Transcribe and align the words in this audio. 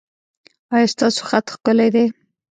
ایا 0.73 0.87
ستاسو 0.93 1.21
خط 1.29 1.45
ښکلی 1.53 1.89
دی؟ 1.95 2.05